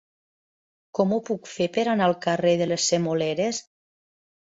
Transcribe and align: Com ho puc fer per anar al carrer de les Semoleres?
Com 0.99 1.13
ho 1.13 1.19
puc 1.27 1.51
fer 1.53 1.69
per 1.77 1.85
anar 1.93 2.09
al 2.09 2.19
carrer 2.27 2.57
de 2.65 2.71
les 2.73 2.91
Semoleres? 2.91 3.65